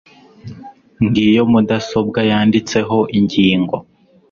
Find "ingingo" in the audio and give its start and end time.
3.17-3.75